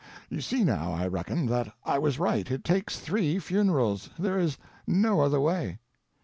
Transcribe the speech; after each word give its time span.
You 0.31 0.41
see 0.41 0.63
now, 0.63 0.93
I 0.93 1.05
reckon, 1.05 1.45
that 1.45 1.71
I 1.85 1.99
was 1.99 2.17
right; 2.17 2.49
it 2.49 2.63
takes 2.63 2.97
three 2.97 3.37
funerals, 3.37 4.09
there 4.17 4.39
is 4.39 4.57
no 4.87 5.21
other 5.21 5.39
way." 5.39 5.77